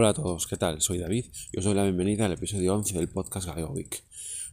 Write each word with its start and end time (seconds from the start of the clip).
Hola 0.00 0.10
a 0.10 0.14
todos, 0.14 0.46
¿qué 0.46 0.56
tal? 0.56 0.80
Soy 0.80 0.98
David 0.98 1.24
y 1.50 1.58
os 1.58 1.64
doy 1.64 1.74
la 1.74 1.82
bienvenida 1.82 2.26
al 2.26 2.32
episodio 2.32 2.72
11 2.72 2.96
del 2.96 3.08
podcast 3.08 3.48
Galego 3.48 3.72
Week. 3.72 4.04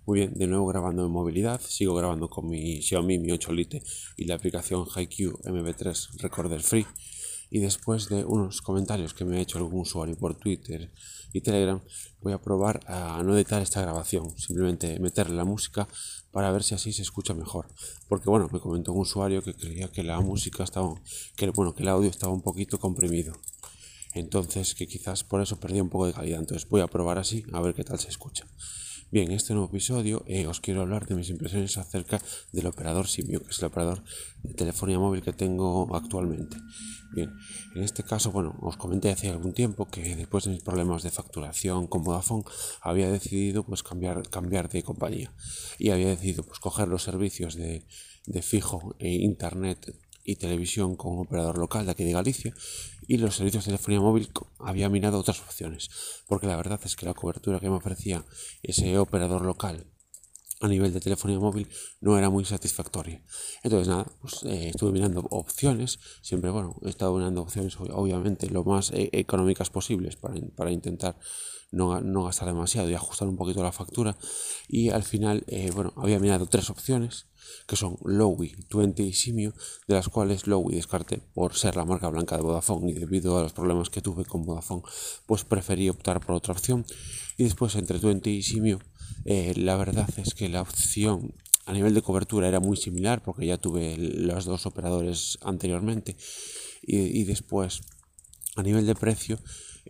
Muy 0.08 0.22
bien, 0.22 0.34
de 0.34 0.48
nuevo 0.48 0.66
grabando 0.66 1.06
en 1.06 1.12
movilidad, 1.12 1.62
sigo 1.62 1.94
grabando 1.94 2.28
con 2.28 2.50
mi 2.50 2.82
Xiaomi 2.82 3.20
Mi 3.20 3.32
8 3.32 3.54
Lite 3.54 3.84
y 4.18 4.26
la 4.26 4.34
aplicación 4.34 4.88
HiQ 4.88 5.44
MB3 5.44 6.18
Recorder 6.18 6.64
Free. 6.64 6.88
Y 7.52 7.60
después 7.60 8.10
de 8.10 8.26
unos 8.26 8.64
comentarios 8.64 9.14
que 9.14 9.24
me 9.24 9.38
ha 9.38 9.40
hecho 9.40 9.60
algún 9.60 9.82
usuario 9.82 10.18
por 10.18 10.34
Twitter 10.34 10.92
y 11.32 11.42
Telegram, 11.42 11.80
voy 12.22 12.34
a 12.34 12.42
probar 12.42 12.80
a 12.88 13.22
no 13.22 13.38
editar 13.38 13.62
esta 13.62 13.82
grabación, 13.82 14.36
simplemente 14.40 15.00
meterle 15.00 15.36
la 15.36 15.46
música 15.46 15.88
para 16.32 16.52
ver 16.52 16.64
si 16.64 16.74
así 16.74 16.92
se 16.92 17.04
escucha 17.04 17.36
mejor. 17.36 17.68
Porque 18.10 18.32
bueno, 18.32 18.50
me 18.52 18.60
comentó 18.60 18.94
un 18.94 19.02
usuario 19.02 19.44
que 19.44 19.54
creía 19.54 19.92
que 19.92 20.02
la 20.02 20.20
música 20.22 20.64
estaba, 20.64 20.96
que 21.36 21.52
bueno, 21.52 21.76
que 21.76 21.84
el 21.84 21.90
audio 21.90 22.10
estaba 22.10 22.34
un 22.34 22.42
poquito 22.42 22.80
comprimido. 22.80 23.34
Entonces, 24.16 24.76
que 24.76 24.88
quizás 24.88 25.24
por 25.24 25.42
eso 25.42 25.60
perdí 25.60 25.82
un 25.82 25.90
poco 25.90 26.08
de 26.08 26.14
calidad. 26.14 26.40
Entonces 26.40 26.68
voy 26.70 26.82
a 26.82 26.88
probar 26.88 27.18
así, 27.18 27.44
a 27.52 27.62
ver 27.62 27.76
qué 27.76 27.84
tal 27.84 28.00
se 28.00 28.10
escucha. 28.10 28.48
Bien, 29.12 29.28
en 29.30 29.38
este 29.38 29.54
nuevo 29.54 29.68
episodio 29.68 30.24
eh, 30.26 30.48
os 30.48 30.62
quiero 30.62 30.82
hablar 30.82 31.06
de 31.06 31.16
mis 31.16 31.30
impresiones 31.30 31.78
acerca 31.78 32.20
del 32.52 32.66
operador 32.66 33.08
Simio, 33.08 33.44
que 33.44 33.52
es 33.52 33.60
el 33.60 33.66
operador 33.66 34.04
de 34.42 34.54
telefonía 34.54 34.98
móvil 34.98 35.22
que 35.22 35.32
tengo 35.32 35.96
actualmente. 35.96 36.58
Bien, 37.14 37.32
en 37.76 37.84
este 37.84 38.04
caso, 38.04 38.32
bueno, 38.32 38.58
os 38.62 38.78
comenté 38.78 39.12
hace 39.12 39.30
algún 39.30 39.54
tiempo 39.54 39.86
que 39.86 40.16
después 40.16 40.46
de 40.46 40.52
mis 40.52 40.64
problemas 40.64 41.04
de 41.04 41.12
facturación 41.12 41.88
con 41.88 42.04
Vodafone 42.04 42.46
había 42.82 43.12
decidido 43.12 43.64
pues 43.64 43.84
cambiar, 43.84 44.28
cambiar 44.30 44.70
de 44.70 44.82
compañía 44.82 45.32
y 45.78 45.92
había 45.92 46.08
decidido 46.08 46.44
pues 46.44 46.60
coger 46.60 46.88
los 46.88 47.04
servicios 47.04 47.56
de, 47.56 47.86
de 48.26 48.42
fijo 48.42 48.96
e 48.98 49.10
internet 49.10 49.96
y 50.26 50.36
televisión 50.36 50.96
con 50.96 51.20
operador 51.20 51.58
local 51.58 51.86
de 51.86 51.92
aquí 51.92 52.04
de 52.04 52.12
Galicia 52.12 52.54
y 53.08 53.18
los 53.18 53.36
servicios 53.36 53.66
de 53.66 53.72
telefonía 53.72 54.02
móvil 54.02 54.30
había 54.60 54.90
mirado 54.90 55.20
otras 55.20 55.40
opciones 55.42 55.90
porque 56.28 56.48
la 56.48 56.58
verdad 56.58 56.80
es 56.84 56.96
que 56.96 57.06
la 57.06 57.14
cobertura 57.14 57.60
que 57.60 57.70
me 57.70 57.76
ofrecía 57.76 58.26
ese 58.64 58.98
operador 58.98 59.44
local 59.44 59.86
a 60.62 60.68
nivel 60.68 60.94
de 60.94 61.00
telefonía 61.00 61.40
móvil 61.40 61.68
no 62.00 62.18
era 62.18 62.30
muy 62.30 62.46
satisfactoria. 62.46 63.22
Entonces 63.64 63.88
nada, 63.88 64.06
pues 64.22 64.44
eh, 64.44 64.70
estuve 64.70 64.92
mirando 64.92 65.22
opciones, 65.32 66.00
siempre 66.22 66.50
bueno, 66.50 66.76
he 66.84 66.90
estado 66.90 67.16
mirando 67.16 67.42
opciones 67.42 67.76
obviamente 67.78 68.50
lo 68.50 68.64
más 68.64 68.92
eh, 68.92 69.10
económicas 69.12 69.70
posibles 69.70 70.16
para, 70.16 70.36
para 70.56 70.72
intentar 70.72 71.18
no, 71.72 72.00
no, 72.00 72.24
gastar 72.24 72.48
demasiado 72.48 72.90
y 72.90 72.94
ajustar 72.94 73.28
un 73.28 73.36
poquito 73.36 73.62
la 73.62 73.72
factura 73.72 74.16
y 74.68 74.90
al 74.90 75.04
final 75.04 75.44
eh, 75.48 75.72
bueno, 75.72 75.94
había 75.98 76.20
mirado 76.20 76.46
tres 76.46 76.70
opciones 76.70 77.28
que 77.68 77.76
son 77.76 77.98
Lowy, 78.04 78.56
20 78.74 79.04
y 79.04 79.14
Simio, 79.14 79.54
de 79.88 79.96
las 79.96 80.10
cuales 80.10 80.48
Lowy 80.48 80.76
descarté 80.76 81.22
por 81.34 81.56
ser 81.56 81.76
la 81.76 81.86
marca 81.86 82.10
blanca 82.10 82.38
de 82.38 82.44
Vodafone 82.44 82.92
y 82.92 82.94
debido 82.94 83.38
a 83.38 83.44
los 83.44 83.54
problemas 83.54 83.90
que 83.90 84.02
tuve 84.02 84.26
con 84.26 84.46
Vodafone, 84.46 84.84
pues 85.26 85.44
preferí 85.44 85.90
optar 85.90 86.26
por 86.26 86.36
otra 86.36 86.54
opción. 86.54 86.86
Y 87.38 87.44
después 87.44 87.76
entre 87.76 88.00
20 88.00 88.30
y 88.30 88.42
Simio, 88.42 88.80
eh, 89.24 89.54
la 89.56 89.76
verdad 89.78 90.10
es 90.18 90.34
que 90.34 90.50
la 90.50 90.62
opción 90.62 91.34
a 91.66 91.74
nivel 91.74 91.94
de 91.94 92.02
cobertura 92.02 92.48
era 92.48 92.60
muy 92.60 92.78
similar 92.78 93.24
porque 93.24 93.46
ya 93.46 93.58
tuve 93.58 93.96
los 93.98 94.46
dos 94.46 94.66
operadores 94.66 95.38
anteriormente 95.42 96.16
y, 96.84 96.98
y 96.98 97.24
después 97.24 97.82
a 98.56 98.64
nivel 98.64 98.86
de 98.86 98.96
precio 98.96 99.40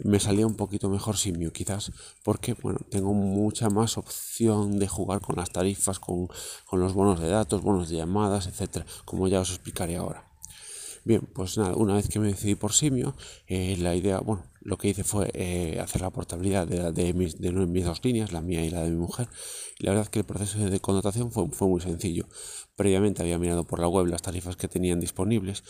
me 0.04 0.20
salía 0.20 0.46
un 0.46 0.56
poquito 0.56 0.90
mejor 0.90 1.18
Simio 1.18 1.54
quizás 1.54 1.92
porque 2.24 2.54
bueno 2.54 2.80
tengo 2.90 3.14
mucha 3.14 3.70
más 3.70 3.98
opción 3.98 4.78
de 4.78 4.88
jugar 4.88 5.22
con 5.22 5.38
las 5.38 5.52
tarifas 5.52 6.00
con, 6.00 6.28
con 6.66 6.80
los 6.80 6.94
bonos 6.94 7.20
de 7.20 7.30
datos 7.30 7.62
bonos 7.62 7.90
de 7.90 7.98
llamadas 7.98 8.48
etcétera 8.48 8.86
como 9.06 9.28
ya 9.28 9.40
os 9.40 9.50
explicaré 9.50 9.96
ahora 9.96 10.35
bien 11.06 11.22
pues 11.34 11.58
nada 11.58 11.76
una 11.76 11.96
vez 11.96 12.10
que 12.10 12.20
me 12.20 12.28
decidí 12.28 12.56
por 12.56 12.74
Simio 12.74 13.16
eh, 13.48 13.78
la 13.80 13.96
idea 13.96 14.20
bueno 14.20 14.44
lo 14.62 14.78
que 14.78 14.90
hice 14.90 15.04
fue 15.04 15.30
eh, 15.34 15.80
hacer 15.80 16.02
la 16.02 16.10
portabilidad 16.10 16.68
de, 16.68 16.92
de, 16.92 17.14
mis, 17.14 17.40
de 17.40 17.52
mis 17.52 17.86
dos 17.86 18.04
líneas 18.04 18.34
la 18.34 18.42
mía 18.42 18.66
y 18.66 18.70
la 18.70 18.84
de 18.84 18.90
mi 18.90 18.98
mujer 18.98 19.28
y 19.80 19.86
la 19.86 19.92
verdad 19.92 20.06
es 20.06 20.10
que 20.10 20.20
el 20.20 20.26
proceso 20.26 20.58
de 20.58 20.80
connotación 20.80 21.32
fue, 21.32 21.48
fue 21.50 21.68
muy 21.68 21.80
sencillo 21.80 22.28
previamente 22.76 23.22
había 23.22 23.40
mirado 23.40 23.64
por 23.66 23.80
la 23.80 23.88
web 23.88 24.08
las 24.08 24.22
tarifas 24.22 24.58
que 24.58 24.68
tenían 24.68 25.00
disponibles 25.00 25.64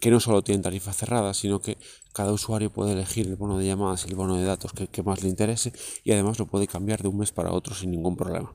que 0.00 0.10
no 0.10 0.20
solo 0.20 0.42
tienen 0.42 0.62
tarifas 0.62 0.96
cerradas, 0.96 1.36
sino 1.36 1.60
que 1.60 1.78
cada 2.12 2.32
usuario 2.32 2.70
puede 2.70 2.92
elegir 2.92 3.26
el 3.26 3.36
bono 3.36 3.58
de 3.58 3.66
llamadas 3.66 4.04
y 4.04 4.10
el 4.10 4.16
bono 4.16 4.36
de 4.36 4.44
datos 4.44 4.72
que, 4.72 5.02
más 5.02 5.22
le 5.22 5.28
interese 5.28 5.72
y 6.04 6.12
además 6.12 6.38
lo 6.38 6.46
puede 6.46 6.66
cambiar 6.66 7.02
de 7.02 7.08
un 7.08 7.18
mes 7.18 7.32
para 7.32 7.52
otro 7.52 7.74
sin 7.74 7.90
ningún 7.90 8.16
problema. 8.16 8.54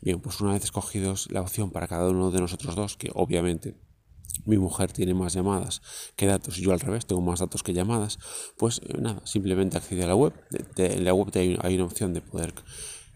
Bien, 0.00 0.20
pues 0.20 0.40
una 0.40 0.52
vez 0.52 0.64
escogidos 0.64 1.30
la 1.30 1.40
opción 1.40 1.70
para 1.70 1.86
cada 1.86 2.08
uno 2.10 2.30
de 2.30 2.40
nosotros 2.40 2.74
dos, 2.74 2.96
que 2.96 3.10
obviamente 3.14 3.76
mi 4.44 4.58
mujer 4.58 4.92
tiene 4.92 5.14
más 5.14 5.34
llamadas 5.34 5.82
que 6.16 6.26
datos 6.26 6.56
yo 6.56 6.72
al 6.72 6.80
revés, 6.80 7.06
tengo 7.06 7.22
más 7.22 7.40
datos 7.40 7.62
que 7.62 7.72
llamadas, 7.72 8.18
pues 8.56 8.80
eh, 8.84 8.98
nada, 8.98 9.20
simplemente 9.24 9.76
accede 9.76 10.04
a 10.04 10.08
la 10.08 10.16
web. 10.16 10.32
en 10.76 11.04
la 11.04 11.14
web 11.14 11.30
hay 11.62 11.74
una 11.74 11.84
opción 11.84 12.12
de 12.12 12.20
poder 12.20 12.54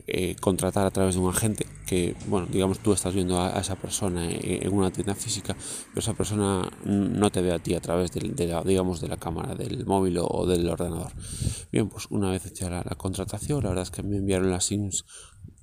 eh, 0.09 0.37
contratar 0.37 0.87
a 0.87 0.93
través 0.93 1.17
de 1.17 1.21
un 1.21 1.31
agente 1.31 1.67
que, 1.85 2.15
bueno, 2.29 2.47
digamos, 2.49 2.79
tú 2.79 2.93
estás 2.93 3.13
viendo 3.13 3.41
a, 3.41 3.59
esa 3.59 3.75
persona 3.75 4.29
en, 4.31 4.73
una 4.73 4.93
tienda 4.93 5.17
física, 5.17 5.57
pero 5.89 5.99
esa 5.99 6.15
persona 6.15 6.71
no 6.85 7.31
te 7.31 7.43
ve 7.43 7.53
a 7.53 7.59
ti 7.59 7.75
a 7.75 7.81
través 7.81 8.13
de, 8.13 8.47
la, 8.47 8.63
digamos, 8.63 9.01
de 9.01 9.09
la 9.09 9.17
cámara 9.17 9.57
del 9.57 9.85
móvil 9.85 10.19
o, 10.21 10.47
del 10.47 10.69
ordenador. 10.69 11.11
Bien, 11.73 11.89
pues 11.89 12.07
una 12.11 12.31
vez 12.31 12.47
hecha 12.47 12.71
la, 12.71 12.85
la, 12.89 12.95
contratación, 12.95 13.65
la 13.65 13.71
verdad 13.71 13.83
es 13.83 13.91
que 13.91 14.05
me 14.05 14.19
enviaron 14.19 14.49
las 14.49 14.67
SIMs 14.67 15.05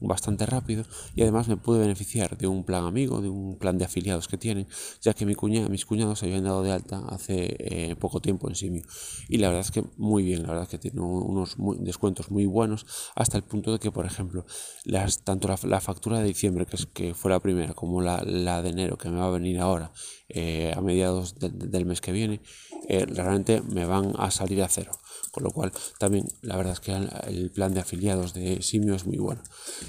bastante 0.04 0.46
rápido 0.46 0.86
y 1.16 1.22
además 1.22 1.48
me 1.48 1.58
pude 1.58 1.80
beneficiar 1.80 2.38
de 2.38 2.48
un 2.48 2.64
plan 2.64 2.86
amigo, 2.86 3.22
de 3.22 3.30
un 3.30 3.58
plan 3.58 3.78
de 3.78 3.86
afiliados 3.86 4.28
que 4.28 4.38
tienen, 4.38 4.68
ya 5.02 5.14
que 5.14 5.26
mi 5.26 5.36
cuña, 5.36 5.68
mis 5.70 5.86
cuñados 5.86 6.20
se 6.20 6.26
habían 6.26 6.44
dado 6.44 6.64
de 6.64 6.72
alta 6.72 7.04
hace 7.10 7.56
eh, 7.60 7.96
poco 7.96 8.22
tiempo 8.22 8.50
en 8.50 8.56
Simio 8.56 8.84
y 9.30 9.38
la 9.38 9.48
verdad 9.48 9.62
es 9.62 9.72
que 9.72 9.84
muy 9.98 10.24
bien, 10.24 10.44
la 10.44 10.50
verdad 10.50 10.64
es 10.64 10.70
que 10.70 10.78
tiene 10.78 11.02
unos 11.02 11.56
descuentos 11.80 12.30
muy 12.30 12.46
buenos 12.46 12.86
hasta 13.16 13.38
el 13.38 13.44
punto 13.44 13.72
de 13.72 13.80
que, 13.80 13.92
por 13.92 14.06
ejemplo, 14.06 14.46
las, 14.86 15.24
tanto 15.24 15.48
la, 15.64 15.82
factura 15.82 16.20
de 16.20 16.26
diciembre, 16.26 16.66
que, 16.66 16.76
es, 16.76 16.86
que 16.86 17.14
fue 17.14 17.32
la 17.32 17.40
primera, 17.40 17.74
como 17.74 18.02
la, 18.02 18.22
la 18.26 18.62
de 18.62 18.70
enero, 18.70 18.98
que 18.98 19.10
me 19.10 19.20
va 19.20 19.28
a 19.28 19.32
venir 19.32 19.60
ahora 19.60 19.92
eh, 20.30 20.74
a 20.76 20.82
mediados 20.82 21.36
del 21.40 21.86
mes 21.86 22.02
que 22.02 22.12
viene, 22.12 22.42
eh, 22.88 23.06
realmente 23.06 23.62
me 23.62 23.86
van 23.86 24.14
a 24.18 24.32
salir 24.32 24.62
a 24.62 24.70
cero. 24.70 24.92
Con 25.34 25.46
lo 25.46 25.50
cual, 25.50 25.72
también 25.98 26.28
la 26.44 26.58
verdad 26.58 26.74
es 26.74 26.80
que 26.80 26.94
el 26.94 27.50
plan 27.50 27.74
de 27.74 27.80
afiliados 27.80 28.36
de 28.36 28.62
Simio 28.62 28.94
es 28.94 29.08
muy 29.08 29.18
bueno. 29.18 29.42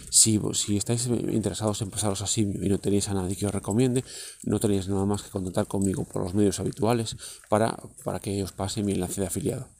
Si, 0.09 0.41
si 0.55 0.79
estáis 0.79 1.07
interesados 1.07 1.83
en 1.83 1.91
pasaros 1.91 2.23
a 2.23 2.27
Simio 2.27 2.65
y 2.65 2.71
no 2.71 2.79
tenéis 2.79 3.11
a 3.11 3.15
nadie 3.15 3.37
que 3.37 3.45
os 3.45 3.53
recomiende, 3.53 4.05
no 4.45 4.59
tenéis 4.59 4.89
nada 4.89 5.05
más 5.05 5.23
que 5.23 5.29
contactar 5.29 5.67
conmigo 5.67 6.05
por 6.05 6.23
los 6.23 6.33
medios 6.33 6.61
habituales 6.61 7.19
para, 7.51 7.77
para 8.05 8.21
que 8.21 8.43
os 8.43 8.53
pase 8.53 8.83
mi 8.83 8.93
enlace 8.93 9.21
de 9.21 9.27
afiliado. 9.27 9.74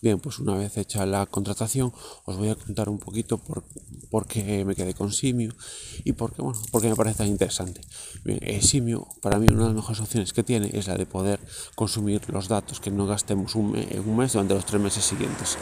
Bien, 0.00 0.18
pues 0.18 0.40
una 0.40 0.56
vez 0.56 0.76
hecha 0.76 1.06
la 1.06 1.26
contratación, 1.26 1.92
os 2.24 2.36
voy 2.36 2.48
a 2.48 2.56
contar 2.56 2.88
un 2.88 2.98
poquito 2.98 3.38
por, 3.38 3.62
por 4.10 4.26
qué 4.26 4.64
me 4.64 4.74
quedé 4.74 4.92
con 4.92 5.12
Simio 5.12 5.54
y 6.02 6.12
por 6.12 6.32
qué, 6.32 6.42
bueno, 6.42 6.60
por 6.72 6.82
me 6.82 6.96
parece 6.96 7.18
tan 7.18 7.28
interesante. 7.28 7.80
Bien, 8.24 8.40
eh, 8.42 8.60
Simio, 8.60 9.06
para 9.20 9.38
mí, 9.38 9.46
una 9.48 9.62
de 9.62 9.66
las 9.68 9.76
mejores 9.76 10.00
opciones 10.00 10.32
que 10.32 10.42
tiene 10.42 10.70
es 10.72 10.88
la 10.88 10.96
de 10.96 11.06
poder 11.06 11.38
consumir 11.76 12.28
los 12.28 12.48
datos 12.48 12.80
que 12.80 12.90
no 12.90 13.06
gastemos 13.06 13.54
un, 13.54 13.76
un 14.04 14.16
mes 14.16 14.32
durante 14.32 14.54
los 14.54 14.66
tres 14.66 14.82
meses 14.82 15.04
siguientes. 15.04 15.56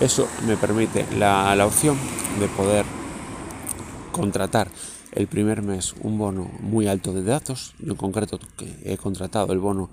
Eso 0.00 0.26
me 0.46 0.56
permite 0.56 1.06
la, 1.18 1.54
la 1.54 1.66
opción 1.66 1.98
de 2.40 2.48
poder 2.48 2.86
contratar 4.12 4.70
el 5.12 5.26
primer 5.26 5.60
mes 5.60 5.94
un 6.00 6.16
bono 6.16 6.50
muy 6.60 6.86
alto 6.86 7.12
de 7.12 7.22
datos. 7.22 7.74
Yo 7.78 7.92
en 7.92 7.98
concreto 7.98 8.38
he 8.82 8.96
contratado 8.96 9.52
el 9.52 9.58
bono 9.58 9.90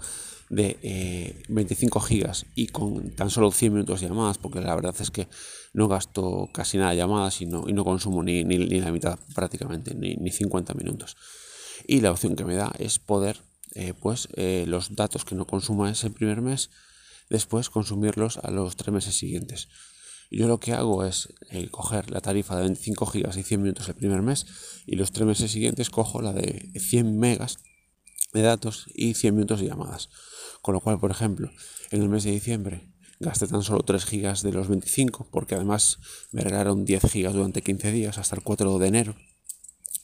de 0.50 1.44
25 1.48 2.00
eh, 2.00 2.02
gigas 2.08 2.46
y 2.56 2.68
con 2.68 3.12
tan 3.12 3.30
solo 3.30 3.52
100 3.52 3.74
minutos 3.74 4.02
de 4.02 4.08
llamadas, 4.08 4.38
porque 4.38 4.60
la 4.60 4.76
verdad 4.76 4.96
es 5.00 5.12
que 5.12 5.28
no 5.74 5.88
gasto 5.88 6.50
casi 6.54 6.78
nada 6.78 6.92
de 6.92 6.98
llamadas 6.98 7.42
y 7.42 7.46
no, 7.46 7.66
y 7.68 7.74
no 7.74 7.86
consumo 7.86 8.24
ni, 8.24 8.44
ni, 8.44 8.58
la 8.58 8.92
mitad 8.92 9.20
prácticamente, 9.36 9.94
ni, 9.94 10.16
ni 10.16 10.32
50 10.32 10.74
minutos. 10.74 11.16
Y 11.88 12.02
la 12.02 12.12
opción 12.12 12.36
que 12.36 12.46
me 12.46 12.56
da 12.56 12.72
es 12.80 13.00
poder, 13.00 13.38
eh, 13.76 13.94
pues, 13.94 14.28
eh, 14.34 14.66
los 14.68 14.96
datos 14.96 15.24
que 15.24 15.36
no 15.36 15.46
consuma 15.46 15.92
ese 15.92 16.10
primer 16.10 16.42
mes, 16.42 16.72
después 17.30 17.70
consumirlos 17.70 18.38
a 18.38 18.50
los 18.50 18.76
tres 18.76 18.94
meses 18.94 19.16
siguientes. 19.16 19.70
Yo 20.32 20.48
lo 20.48 20.60
que 20.60 20.74
hago 20.74 21.06
es 21.06 21.34
coger 21.72 22.12
la 22.12 22.22
tarifa 22.22 22.56
de 22.56 22.64
25 22.64 23.08
gigas 23.08 23.38
y 23.38 23.44
100 23.44 23.62
minutos 23.64 23.88
el 23.88 23.96
primer 23.96 24.22
mes 24.22 24.46
y 24.86 24.96
los 24.96 25.12
tres 25.12 25.26
meses 25.26 25.50
siguientes 25.50 25.90
cojo 25.90 26.22
la 26.22 26.34
de 26.34 26.70
100 26.80 27.18
megas 27.18 27.58
de 28.34 28.44
datos 28.44 28.86
y 28.94 29.16
100 29.16 29.34
minutos 29.34 29.60
de 29.60 29.68
llamadas. 29.68 30.10
Con 30.62 30.74
lo 30.74 30.82
cual, 30.82 31.00
por 31.00 31.12
ejemplo, 31.12 31.50
en 31.92 32.02
el 32.02 32.10
mes 32.10 32.24
de 32.24 32.32
diciembre 32.32 32.92
gasté 33.20 33.48
tan 33.48 33.64
solo 33.64 33.84
3 33.84 34.06
gigas 34.06 34.44
de 34.44 34.52
los 34.52 34.68
25, 34.68 35.28
porque 35.32 35.56
además 35.56 36.00
me 36.32 36.42
regalaron 36.42 36.86
10 36.86 37.04
gigas 37.12 37.34
durante 37.34 37.62
15 37.62 37.92
días 37.92 38.18
hasta 38.18 38.36
el 38.36 38.44
4 38.44 38.80
de 38.80 38.88
enero. 38.88 39.16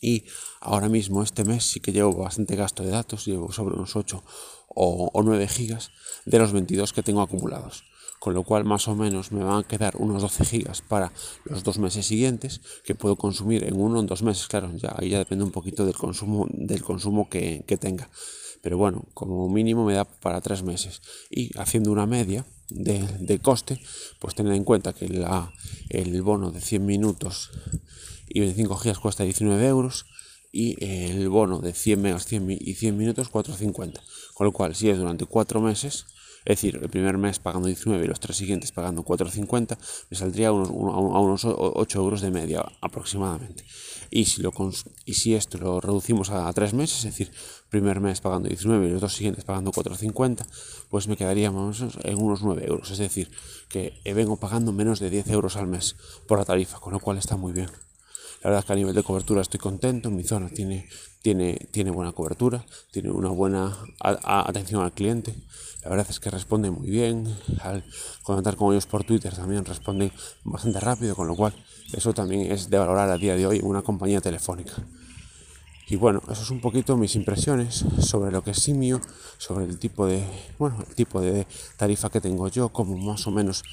Y 0.01 0.25
ahora 0.59 0.89
mismo, 0.89 1.23
este 1.23 1.45
mes, 1.45 1.65
sí 1.65 1.79
que 1.79 1.91
llevo 1.91 2.13
bastante 2.15 2.55
gasto 2.55 2.83
de 2.83 2.89
datos, 2.89 3.25
llevo 3.25 3.51
sobre 3.51 3.75
unos 3.75 3.95
8 3.95 4.23
o, 4.69 5.09
o 5.13 5.23
9 5.23 5.47
gigas 5.47 5.91
de 6.25 6.39
los 6.39 6.51
22 6.51 6.93
que 6.93 7.03
tengo 7.03 7.21
acumulados 7.21 7.83
con 8.25 8.33
lo 8.33 8.43
cual 8.43 8.65
más 8.65 8.87
o 8.87 8.95
menos 8.95 9.31
me 9.31 9.43
van 9.43 9.59
a 9.59 9.67
quedar 9.67 9.97
unos 9.97 10.23
12 10.23 10.45
gigas 10.45 10.81
para 10.81 11.11
los 11.43 11.63
dos 11.63 11.77
meses 11.77 12.07
siguientes 12.07 12.59
que 12.83 12.95
puedo 12.95 13.17
consumir 13.17 13.63
en 13.65 13.79
uno 13.79 13.97
o 13.97 14.01
en 14.01 14.07
dos 14.07 14.23
meses, 14.23 14.47
claro, 14.47 14.71
ya 14.75 14.95
ahí 14.97 15.09
ya 15.09 15.19
depende 15.19 15.43
un 15.43 15.51
poquito 15.51 15.85
del 15.85 15.95
consumo, 15.95 16.47
del 16.51 16.81
consumo 16.81 17.29
que, 17.29 17.63
que 17.67 17.77
tenga. 17.77 18.09
Pero 18.65 18.79
bueno, 18.79 19.05
como 19.13 19.47
mínimo 19.47 19.85
me 19.85 19.93
da 19.93 20.05
para 20.05 20.41
tres 20.41 20.63
meses. 20.63 21.03
Y 21.29 21.55
haciendo 21.55 21.91
una 21.91 22.07
media, 22.07 22.47
de, 22.71 23.39
coste, 23.39 23.79
pues 24.19 24.33
tened 24.33 24.53
en 24.53 24.63
cuenta 24.63 24.91
que 24.91 25.07
la, 25.07 25.53
el 25.89 26.19
bono 26.23 26.49
de 26.49 26.61
100 26.61 26.83
minutos 26.83 27.51
y 28.27 28.39
25 28.39 28.75
gigas 28.77 28.97
cuesta 28.97 29.23
19 29.23 29.67
euros 29.67 30.07
y 30.51 30.83
el 30.83 31.29
bono 31.29 31.59
de 31.59 31.73
100 31.73 32.01
megas 32.01 32.25
100 32.25 32.57
y 32.59 32.73
100 32.73 32.97
minutos 32.97 33.31
4,50. 33.31 34.01
Con 34.33 34.45
lo 34.45 34.51
cual, 34.51 34.73
si 34.73 34.89
es 34.89 34.97
durante 34.97 35.27
4 35.27 35.61
meses, 35.61 36.07
es 36.45 36.57
decir, 36.57 36.79
el 36.81 36.89
primer 36.89 37.17
mes 37.17 37.39
pagando 37.39 37.67
19 37.67 38.05
y 38.05 38.07
los 38.07 38.19
tres 38.19 38.37
siguientes 38.37 38.71
pagando 38.71 39.03
4,50, 39.03 39.77
me 40.11 40.17
saldría 40.17 40.49
a 40.49 40.51
unos, 40.51 40.69
a 40.69 41.19
unos 41.19 41.43
8 41.43 41.99
euros 41.99 42.21
de 42.21 42.29
media 42.29 42.63
aproximadamente. 42.81 43.65
Y 44.11 44.25
si, 44.25 44.43
lo 44.43 44.53
y 45.05 45.15
si 45.15 45.33
esto 45.33 45.57
lo 45.57 45.81
reducimos 45.81 46.29
a, 46.29 46.53
3 46.53 46.73
meses, 46.75 46.99
es 46.99 47.05
decir, 47.05 47.31
primer 47.69 47.99
mes 47.99 48.21
pagando 48.21 48.47
19 48.47 48.87
y 48.87 48.91
los 48.91 49.01
dos 49.01 49.15
siguientes 49.15 49.43
pagando 49.43 49.71
4,50, 49.71 50.45
pues 50.89 51.07
me 51.07 51.17
quedaría 51.17 51.51
más 51.51 51.83
en 52.03 52.21
unos 52.21 52.43
9 52.43 52.63
euros. 52.67 52.91
Es 52.91 52.99
decir, 52.99 53.31
que 53.67 53.99
vengo 54.05 54.37
pagando 54.37 54.71
menos 54.71 54.99
de 54.99 55.09
10 55.09 55.29
euros 55.29 55.55
al 55.55 55.65
mes 55.65 55.95
por 56.27 56.37
la 56.37 56.45
tarifa, 56.45 56.79
con 56.79 56.93
lo 56.93 56.99
cual 56.99 57.17
está 57.17 57.37
muy 57.37 57.53
bien. 57.53 57.69
La 58.45 58.49
verdad 58.51 58.59
es 58.59 58.65
que 58.67 58.73
a 58.73 58.75
nivel 58.75 58.93
de 58.93 59.01
cobertura 59.01 59.41
estoy 59.41 59.59
contento, 59.59 60.11
mi 60.11 60.23
zona 60.23 60.49
tiene, 60.49 60.87
tiene, 61.23 61.67
tiene 61.71 61.89
buena 61.89 62.11
cobertura, 62.11 62.63
tiene 62.91 63.09
una 63.09 63.29
buena 63.29 63.75
atención 63.99 64.83
al 64.83 64.91
cliente. 64.91 65.33
La 65.81 65.89
verdad 65.89 66.05
es 66.07 66.19
que 66.19 66.29
responde 66.29 66.69
muy 66.69 66.87
bien. 66.87 67.35
Al 67.61 67.83
comentar 68.21 68.55
con 68.55 68.71
ellos 68.71 68.85
por 68.85 69.03
Twitter 69.03 69.33
también 69.33 69.65
responden 69.65 70.11
bastante 70.43 70.79
rápido, 70.79 71.15
con 71.15 71.25
lo 71.25 71.35
cual 71.35 71.55
eso 71.91 72.13
también 72.13 72.51
es 72.51 72.69
de 72.69 72.77
valorar 72.77 73.09
a 73.09 73.17
día 73.17 73.35
de 73.35 73.47
hoy 73.47 73.61
una 73.63 73.81
compañía 73.81 74.21
telefónica. 74.21 74.73
Y 75.87 75.95
bueno, 75.95 76.21
eso 76.29 76.43
es 76.43 76.51
un 76.51 76.61
poquito 76.61 76.95
mis 76.97 77.15
impresiones 77.15 77.83
sobre 77.99 78.31
lo 78.31 78.43
que 78.43 78.51
es 78.51 78.59
Simio, 78.59 79.01
sobre 79.39 79.65
el 79.65 79.79
tipo 79.79 80.05
de, 80.05 80.23
bueno, 80.59 80.85
el 80.87 80.93
tipo 80.93 81.19
de 81.19 81.47
tarifa 81.77 82.11
que 82.11 82.21
tengo 82.21 82.47
yo, 82.47 82.69
como 82.69 82.95
más 82.95 83.25
o 83.25 83.31
menos 83.31 83.63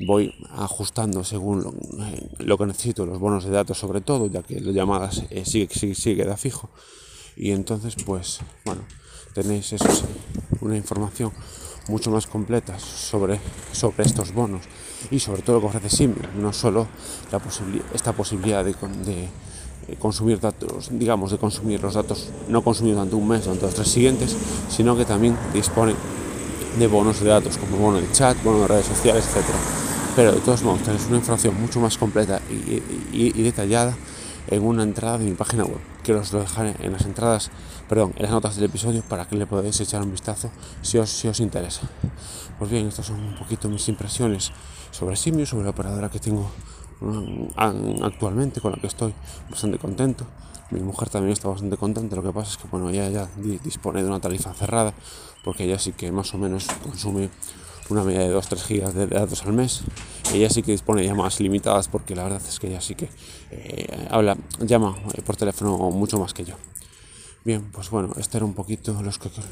voy 0.00 0.34
ajustando 0.50 1.24
según 1.24 1.62
lo, 2.38 2.58
que 2.58 2.66
necesito, 2.66 3.04
los 3.06 3.18
bonos 3.18 3.44
de 3.44 3.50
datos 3.50 3.78
sobre 3.78 4.00
todo, 4.00 4.26
ya 4.26 4.42
que 4.42 4.60
las 4.60 4.74
llamadas 4.74 5.24
eh, 5.30 5.44
sigue, 5.44 5.68
sigue, 5.74 6.16
queda 6.16 6.36
fijo. 6.36 6.70
Y 7.36 7.52
entonces, 7.52 7.96
pues, 8.04 8.40
bueno, 8.64 8.82
tenéis 9.34 9.72
eso 9.72 9.86
una 10.60 10.76
información 10.76 11.32
mucho 11.88 12.10
más 12.10 12.26
completa 12.26 12.78
sobre, 12.78 13.40
sobre 13.72 14.04
estos 14.04 14.32
bonos 14.32 14.62
y 15.10 15.18
sobre 15.18 15.42
todo 15.42 15.56
lo 15.56 15.62
que 15.62 15.66
ofrece 15.68 15.96
Simio, 15.96 16.22
no 16.36 16.52
solo 16.52 16.86
esta 17.94 18.12
posibilidad 18.12 18.64
de, 18.64 18.72
de 19.04 19.24
eh, 19.88 19.96
consumir 19.98 20.40
datos, 20.40 20.88
digamos, 20.92 21.30
de 21.30 21.38
consumir 21.38 21.82
los 21.82 21.94
datos, 21.94 22.28
no 22.48 22.62
consumir 22.62 22.94
durante 22.94 23.16
un 23.16 23.26
mes, 23.26 23.44
durante 23.44 23.66
los 23.66 23.74
tres 23.74 23.88
siguientes, 23.88 24.36
sino 24.68 24.96
que 24.96 25.04
también 25.04 25.36
dispone 25.52 25.94
de 26.78 26.86
bonos 26.86 27.20
de 27.20 27.28
datos 27.28 27.58
como 27.58 27.76
bono 27.76 28.00
de 28.00 28.12
chat, 28.12 28.40
bono 28.44 28.60
de 28.60 28.68
redes 28.68 28.86
sociales, 28.86 29.24
etcétera 29.26 29.89
pero 30.16 30.32
de 30.32 30.40
todos 30.40 30.62
modos 30.62 30.82
tenéis 30.82 31.06
una 31.06 31.16
información 31.16 31.60
mucho 31.60 31.80
más 31.80 31.96
completa 31.96 32.40
y, 32.50 33.42
detallada 33.42 33.96
en 34.48 34.62
una 34.62 34.82
entrada 34.82 35.18
de 35.18 35.24
mi 35.24 35.32
página 35.32 35.64
web, 35.64 35.78
que 36.02 36.14
os 36.14 36.32
lo 36.32 36.40
dejaré 36.40 36.74
en 36.80 36.92
las 36.92 37.04
entradas, 37.04 37.50
perdón, 37.88 38.12
en 38.16 38.22
las 38.22 38.32
notas 38.32 38.56
del 38.56 38.64
episodio 38.64 39.02
para 39.02 39.26
que 39.26 39.36
le 39.36 39.46
podáis 39.46 39.78
echar 39.80 40.02
un 40.02 40.10
vistazo 40.10 40.50
si 40.82 40.98
os, 40.98 41.10
si 41.10 41.28
os 41.28 41.38
interesa. 41.40 41.82
Pues 42.58 42.70
bien, 42.70 42.88
estas 42.88 43.06
son 43.06 43.20
un 43.20 43.36
poquito 43.36 43.68
mis 43.68 43.88
impresiones 43.88 44.52
sobre 44.90 45.16
Simio, 45.16 45.46
sobre 45.46 45.64
la 45.64 45.70
operadora 45.70 46.08
que 46.10 46.18
tengo 46.18 46.50
mm, 47.00 48.02
actualmente, 48.02 48.60
con 48.60 48.72
la 48.72 48.78
que 48.78 48.88
estoy 48.88 49.14
bastante 49.48 49.78
contento. 49.78 50.26
Mi 50.70 50.80
mujer 50.80 51.08
también 51.08 51.32
está 51.32 51.48
bastante 51.48 51.76
contenta, 51.76 52.16
lo 52.16 52.22
que 52.22 52.32
pasa 52.32 52.50
es 52.50 52.56
que 52.56 52.68
bueno, 52.68 52.90
ella 52.90 53.08
ya 53.08 53.28
dispone 53.62 54.02
de 54.02 54.08
una 54.08 54.20
tarifa 54.20 54.52
cerrada, 54.54 54.94
porque 55.44 55.64
ella 55.64 55.78
sí 55.78 55.92
que 55.92 56.10
más 56.12 56.32
o 56.34 56.38
menos 56.38 56.66
consume 56.82 57.30
una 57.90 58.04
media 58.04 58.20
de 58.20 58.34
2-3 58.34 58.56
gigas 58.62 58.94
de 58.94 59.06
datos 59.06 59.44
al 59.44 59.52
mes. 59.52 59.82
Ella 60.32 60.48
sí 60.48 60.62
que 60.62 60.72
dispone 60.72 61.02
de 61.02 61.08
llamadas 61.08 61.40
limitadas 61.40 61.88
porque 61.88 62.14
la 62.14 62.24
verdad 62.24 62.42
es 62.46 62.58
que 62.58 62.68
ella 62.68 62.80
sí 62.80 62.94
que 62.94 63.08
eh, 63.50 64.08
habla, 64.10 64.36
llama 64.60 64.96
eh, 65.14 65.22
por 65.22 65.36
teléfono 65.36 65.76
mucho 65.90 66.18
más 66.18 66.34
que 66.34 66.44
yo. 66.44 66.54
Bien, 67.44 67.70
pues 67.72 67.90
bueno, 67.90 68.12
esto 68.18 68.36
era 68.36 68.44
un 68.44 68.54
poquito 68.54 69.00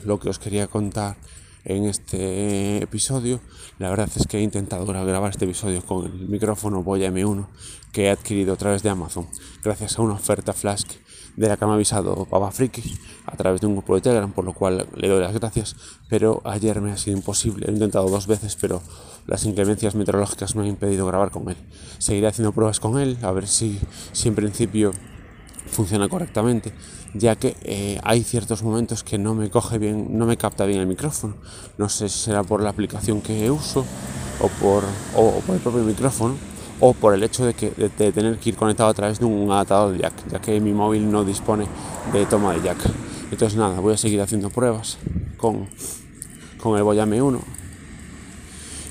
lo 0.05 0.20
que 0.20 0.29
os 0.29 0.38
quería 0.38 0.67
contar 0.67 1.17
en 1.64 1.85
este 1.85 2.82
episodio. 2.82 3.40
La 3.79 3.90
verdad 3.90 4.08
es 4.14 4.26
que 4.26 4.38
he 4.38 4.43
intentado 4.43 4.87
grabar 4.87 5.31
este 5.31 5.44
episodio 5.44 5.82
con 5.82 6.06
el 6.06 6.29
micrófono 6.29 6.82
Boya 6.82 7.11
M1 7.11 7.46
que 7.93 8.05
he 8.05 8.11
adquirido 8.11 8.55
a 8.55 8.56
través 8.56 8.82
de 8.82 8.90
Amazon 8.90 9.26
gracias 9.62 9.99
a 9.99 10.02
una 10.02 10.14
oferta 10.14 10.52
flash 10.52 10.85
de 11.38 11.49
la 11.49 11.56
que 11.56 11.64
me 11.64 11.70
ha 11.70 11.75
avisado 11.75 12.25
Papa 12.25 12.50
Friki 12.50 12.82
a 13.26 13.37
través 13.37 13.61
de 13.61 13.69
un 13.69 13.75
grupo 13.75 13.94
de 13.94 14.00
Telegram, 14.00 14.31
por 14.32 14.44
lo 14.44 14.52
cual 14.52 14.88
le 14.96 15.08
doy 15.08 15.20
las 15.20 15.32
gracias. 15.32 15.76
Pero 16.08 16.43
ayer 16.44 16.81
me 16.81 16.90
ha 16.90 16.96
sido 16.96 17.17
imposible, 17.17 17.67
he 17.69 17.70
intentado 17.70 18.08
dos 18.08 18.26
veces, 18.26 18.56
pero 18.61 18.82
las 19.26 19.44
inclemencias 19.44 19.94
meteorológicas 19.94 20.56
me 20.56 20.62
han 20.62 20.69
impedido 20.69 21.06
grabar 21.06 21.31
con 21.31 21.49
él. 21.49 21.56
Seguiré 21.99 22.26
haciendo 22.26 22.52
pruebas 22.52 22.81
con 22.81 22.99
él, 22.99 23.19
a 23.23 23.31
ver 23.31 23.46
si, 23.46 23.79
en 24.25 24.35
principio 24.35 24.90
funciona 25.70 26.08
correctamente, 26.08 26.73
ya 27.14 27.37
que 27.37 27.56
eh, 27.62 28.00
hay 28.02 28.25
ciertos 28.25 28.64
momentos 28.64 29.05
que 29.05 29.19
no 29.19 29.35
me 29.35 29.49
coge 29.49 29.79
bien, 29.79 30.19
no 30.19 30.26
me 30.26 30.37
capta 30.37 30.67
bien 30.67 30.81
el 30.81 30.87
micrófono. 30.88 31.37
No 31.76 31.88
sé 31.88 32.08
si 32.08 32.19
será 32.19 32.43
por 32.43 32.62
la 32.62 32.70
aplicación 32.70 33.20
que 33.20 33.49
uso 33.49 33.85
o 34.40 34.49
por, 34.61 34.82
o 35.14 35.40
por 35.46 35.55
el 35.55 35.61
propio 35.61 35.82
micrófono 35.85 36.35
o 36.80 36.92
por 36.94 37.14
el 37.14 37.22
hecho 37.22 37.44
de, 37.44 37.54
que, 37.54 37.70
de, 37.70 38.12
tener 38.12 38.38
que 38.38 38.50
ir 38.50 38.56
conectado 38.56 38.88
a 38.88 38.94
través 38.94 39.19
de 39.19 39.25
un 39.25 39.50
adaptador 39.50 39.92
de 39.92 39.98
jack, 40.00 40.14
ya 40.30 40.40
que 40.40 40.60
mi 40.60 40.72
móvil 40.72 41.10
no 41.10 41.25
dispone 41.25 41.66
de 42.12 42.26
toma 42.26 42.54
de 42.54 42.62
jack. 42.62 42.78
Entonces 43.30 43.58
nada, 43.58 43.80
voy 43.80 43.94
a 43.94 43.96
seguir 43.96 44.20
haciendo 44.20 44.50
pruebas 44.50 44.98
con, 45.36 45.69
con 46.60 46.76
el 46.76 46.82
Boyame 46.82 47.20
1 47.20 47.40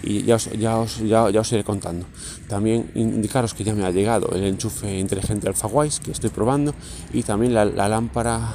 y 0.03 0.23
ya 0.23 0.35
os, 0.35 0.49
ya, 0.51 0.77
os, 0.77 0.99
ya, 0.99 1.23
os 1.25 1.51
iré 1.51 1.63
contando. 1.63 2.05
También 2.47 2.91
indicaros 2.95 3.53
que 3.53 3.63
ya 3.63 3.73
me 3.73 3.85
ha 3.85 3.91
llegado 3.91 4.29
el 4.33 4.43
enchufe 4.43 4.97
inteligente 4.99 5.47
AlphaWise 5.47 6.01
que 6.01 6.11
estoy 6.11 6.29
probando 6.29 6.73
y 7.13 7.23
también 7.23 7.53
la 7.53 7.89
lámpara 7.89 8.53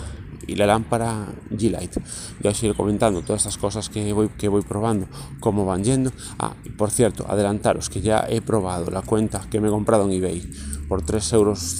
y 0.53 0.55
la 0.55 0.67
lámpara 0.67 1.27
G-Light. 1.51 1.97
Ya 2.43 2.51
os 2.51 2.63
iré 2.63 2.75
comentando 2.75 3.23
todas 3.23 3.43
estas 3.43 3.57
cosas 3.57 3.89
que 3.89 4.13
voy, 4.13 4.29
que 4.29 4.49
voy 4.49 4.63
probando, 4.63 5.07
cómo 5.41 5.65
van 5.65 5.83
yendo. 5.83 6.13
Ah, 6.39 6.55
y 6.65 6.71
por 6.71 6.91
cierto, 6.91 7.27
adelantaros 7.29 7.89
que 7.89 8.01
ya 8.01 8.27
he 8.29 8.41
probado 8.41 8.91
la 8.91 9.03
cuenta 9.03 9.41
que 9.51 9.61
me 9.61 9.69
he 9.69 9.71
comprado 9.71 10.05
en 10.05 10.13
eBay 10.13 10.43
por 10.89 11.03
3,50 11.03 11.35
euros 11.35 11.79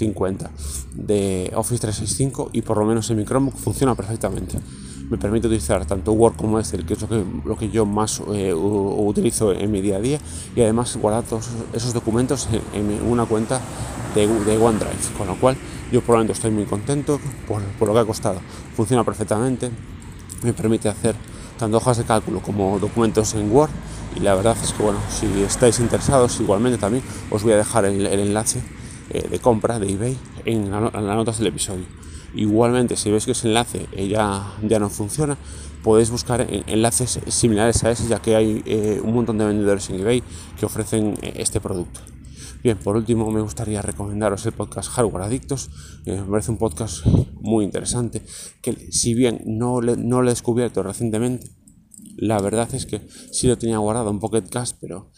de 0.95 1.53
Office 1.55 1.81
365 1.81 2.51
y 2.53 2.63
por 2.63 2.79
lo 2.79 2.87
menos 2.87 3.11
en 3.11 3.19
mi 3.19 3.25
Chromebook 3.25 3.57
funciona 3.57 3.95
perfectamente. 3.95 4.59
Me 5.11 5.19
permite 5.19 5.47
utilizar 5.47 5.85
tanto 5.85 6.13
Word 6.13 6.37
como 6.37 6.59
Excel, 6.59 6.87
que 6.87 6.95
es 6.95 7.03
lo 7.03 7.09
que, 7.09 7.23
lo 7.45 7.59
que 7.59 7.69
yo 7.69 7.85
más 7.85 8.23
eh, 8.33 8.55
utilizo 8.55 9.53
en 9.53 9.71
mi 9.71 9.83
día 9.83 9.97
a 9.97 10.01
día, 10.01 10.19
y 10.57 10.63
además 10.63 10.97
guardar 10.97 11.25
todos 11.25 11.51
esos 11.75 11.93
documentos 11.93 12.49
en, 12.73 13.03
una 13.07 13.27
cuenta 13.27 13.61
de, 14.15 14.27
de 14.27 14.57
OneDrive, 14.57 15.19
con 15.19 15.27
lo 15.27 15.37
cual 15.37 15.59
yo 15.93 16.01
probablemente 16.01 16.33
estoy 16.33 16.51
muy 16.51 16.65
contento 16.65 17.21
por, 17.47 17.63
por, 17.63 17.89
lo 17.89 17.95
que 17.95 18.01
ha 18.01 18.05
costado. 18.05 18.41
Funciona 18.75 19.05
perfectamente, 19.05 19.71
me 20.43 20.53
permite 20.53 20.89
hacer 20.89 21.15
tanto 21.59 21.77
hojas 21.77 21.99
de 21.99 22.05
cálculo 22.05 22.41
como 22.41 22.79
documentos 22.79 23.35
en 23.35 23.53
Word 23.53 23.71
y 24.17 24.21
la 24.21 24.35
verdad 24.35 24.57
es 24.63 24.73
que 24.73 24.83
bueno, 24.83 24.99
si 25.11 25.27
estáis 25.43 25.79
interesados 25.81 26.41
igualmente 26.41 26.79
también 26.79 27.05
os 27.31 27.43
voy 27.43 27.53
a 27.53 27.57
dejar 27.57 27.85
el, 27.85 28.07
enlace 28.07 28.61
eh, 29.11 29.29
de 29.29 29.39
compra 29.39 29.79
de 29.79 29.93
eBay 29.93 30.17
en, 30.45 30.71
las 30.71 30.93
notas 30.93 31.39
del 31.39 31.49
episodio. 31.49 31.85
Igualmente, 32.35 32.97
si 32.97 33.11
veis 33.11 33.27
que 33.27 33.33
ese 33.33 33.49
enlace 33.49 33.87
eh, 33.93 34.09
ya, 34.09 34.55
ya 34.63 34.79
no 34.79 34.89
funciona, 34.89 35.37
podéis 35.83 36.11
buscar 36.11 36.47
enlaces 36.67 37.21
similares 37.29 37.85
a 37.85 37.91
ese, 37.91 38.09
ya 38.09 38.21
que 38.23 38.35
hay 38.35 38.63
eh, 38.65 39.01
un 39.05 39.13
montón 39.13 39.37
de 39.37 39.45
vendedores 39.45 39.91
en 39.91 40.01
eBay 40.01 40.23
que 40.59 40.65
ofrecen 40.65 41.15
este 41.23 41.61
producto. 41.61 42.01
Bien, 42.63 42.79
por 42.79 42.97
último 42.97 43.29
me 43.33 43.41
gustaría 43.41 43.83
recomendaros 43.83 44.47
el 44.47 44.53
podcast 44.53 44.89
Hardware 44.91 45.25
Adictos. 45.25 45.69
me 46.07 46.23
parece 46.23 46.53
un 46.53 46.59
podcast 46.59 47.05
muy 47.41 47.65
interesante 47.65 48.23
que 48.61 48.93
si 48.93 49.15
bien 49.15 49.43
no, 49.45 49.81
no 49.81 50.23
lo 50.23 50.29
he 50.29 50.33
descubierto 50.33 50.85
recientemente, 50.85 51.51
la 52.17 52.41
verdad 52.41 52.73
es 52.73 52.87
que 52.87 53.01
sí 53.33 53.49
lo 53.49 53.59
tenía 53.59 53.79
guardado 53.79 54.11
en 54.11 54.21
Pocket 54.21 54.45
Cast, 54.49 54.77
pero 54.81 55.11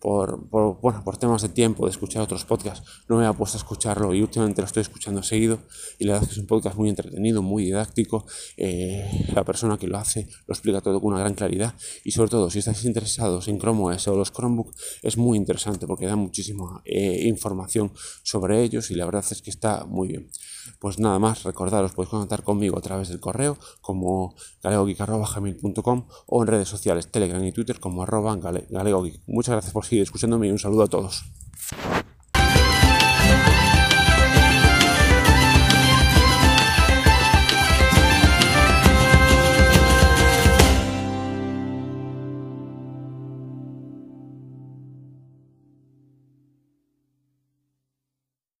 por, 0.00 0.48
bueno, 0.48 1.02
por 1.04 1.16
temas 1.18 1.42
de 1.42 1.50
tiempo, 1.50 1.84
de 1.84 1.90
escuchar 1.90 2.22
otros 2.22 2.44
podcasts, 2.44 2.88
no 3.08 3.16
me 3.16 3.26
había 3.26 3.36
puesto 3.36 3.58
a 3.58 3.60
escucharlo 3.60 4.14
y 4.14 4.22
últimamente 4.22 4.62
lo 4.62 4.66
estoy 4.66 4.80
escuchando 4.80 5.22
seguido 5.22 5.60
y 5.98 6.04
la 6.04 6.14
verdad 6.14 6.24
es 6.24 6.28
que 6.28 6.34
es 6.34 6.40
un 6.40 6.46
podcast 6.46 6.76
muy 6.76 6.88
entretenido, 6.88 7.42
muy 7.42 7.64
didáctico, 7.64 8.26
eh, 8.56 9.26
la 9.34 9.44
persona 9.44 9.78
que 9.78 9.86
lo 9.86 9.98
hace 9.98 10.28
lo 10.46 10.54
explica 10.54 10.80
todo 10.80 11.00
con 11.00 11.12
una 11.12 11.20
gran 11.20 11.34
claridad 11.34 11.74
y 12.04 12.12
sobre 12.12 12.30
todo 12.30 12.50
si 12.50 12.60
estáis 12.60 12.84
interesados 12.84 13.48
en 13.48 13.58
Chrome 13.58 13.94
OS 13.94 14.08
o 14.08 14.16
los 14.16 14.32
Chromebook 14.32 14.74
es 15.02 15.16
muy 15.16 15.36
interesante 15.36 15.86
porque 15.86 16.06
da 16.06 16.16
muchísima 16.16 16.80
eh, 16.84 17.26
información 17.26 17.92
sobre 18.22 18.62
ellos 18.62 18.90
y 18.90 18.94
la 18.94 19.04
verdad 19.04 19.24
es 19.30 19.42
que 19.42 19.50
está 19.50 19.84
muy 19.84 20.08
bien. 20.08 20.30
Pues 20.78 20.98
nada 20.98 21.18
más, 21.18 21.42
recordaros, 21.42 21.92
podéis 21.92 22.10
contactar 22.10 22.42
conmigo 22.42 22.78
a 22.78 22.80
través 22.80 23.08
del 23.08 23.20
correo 23.20 23.58
como 23.80 24.34
galegogeek.com 24.62 26.06
o 26.26 26.42
en 26.42 26.46
redes 26.46 26.68
sociales 26.68 27.10
Telegram 27.10 27.42
y 27.44 27.52
Twitter 27.52 27.80
como 27.80 28.02
arroba 28.02 28.36
galegogeek. 28.36 29.22
Muchas 29.26 29.52
gracias 29.52 29.72
por 29.72 29.84
seguir 29.90 30.04
escuchándome 30.04 30.46
y 30.46 30.50
un 30.52 30.58
saludo 30.58 30.84
a 30.84 30.86
todos. 30.86 31.24